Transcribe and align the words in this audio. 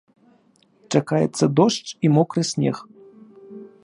Чакаецца 0.95 1.45
дождж 1.59 1.89
і 2.09 2.13
мокры 2.15 2.41
снег. 2.53 2.77